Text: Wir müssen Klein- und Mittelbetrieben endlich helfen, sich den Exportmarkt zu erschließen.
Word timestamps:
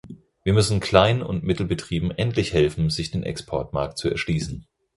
Wir 0.43 0.53
müssen 0.53 0.79
Klein- 0.79 1.21
und 1.21 1.43
Mittelbetrieben 1.43 2.09
endlich 2.09 2.53
helfen, 2.53 2.89
sich 2.89 3.11
den 3.11 3.21
Exportmarkt 3.21 3.99
zu 3.99 4.09
erschließen. 4.09 4.65